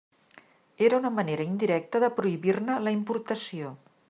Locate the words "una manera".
1.01-1.47